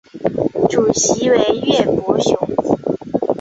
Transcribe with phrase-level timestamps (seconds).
[0.67, 2.35] 主席为叶柏雄。